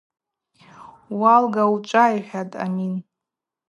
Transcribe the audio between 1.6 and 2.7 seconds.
учӏва,– йхӏватӏ